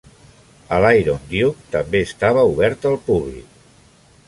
El 0.77 0.87
"Iron 1.01 1.19
Duke" 1.33 1.67
també 1.77 2.03
estava 2.07 2.47
obert 2.55 2.91
al 2.93 2.99
públic. 3.11 3.63